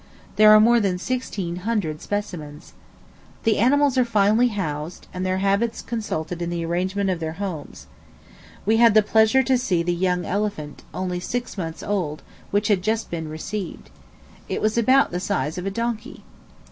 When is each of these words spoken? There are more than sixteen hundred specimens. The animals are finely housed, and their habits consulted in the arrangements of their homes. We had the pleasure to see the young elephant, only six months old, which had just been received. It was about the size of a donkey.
There 0.35 0.49
are 0.51 0.59
more 0.59 0.79
than 0.79 0.97
sixteen 0.97 1.57
hundred 1.57 2.01
specimens. 2.01 2.73
The 3.43 3.59
animals 3.59 3.99
are 3.99 4.03
finely 4.03 4.47
housed, 4.47 5.05
and 5.13 5.23
their 5.23 5.37
habits 5.37 5.83
consulted 5.83 6.41
in 6.41 6.49
the 6.49 6.65
arrangements 6.65 7.11
of 7.13 7.19
their 7.19 7.33
homes. 7.33 7.85
We 8.65 8.77
had 8.77 8.95
the 8.95 9.03
pleasure 9.03 9.43
to 9.43 9.59
see 9.59 9.83
the 9.83 9.93
young 9.93 10.25
elephant, 10.25 10.81
only 10.91 11.19
six 11.19 11.55
months 11.55 11.83
old, 11.83 12.23
which 12.49 12.67
had 12.67 12.81
just 12.81 13.11
been 13.11 13.27
received. 13.27 13.91
It 14.49 14.59
was 14.59 14.75
about 14.75 15.11
the 15.11 15.19
size 15.19 15.59
of 15.59 15.67
a 15.67 15.69
donkey. 15.69 16.23